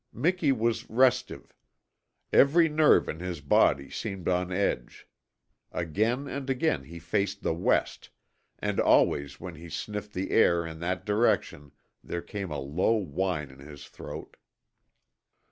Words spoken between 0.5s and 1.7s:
was restive.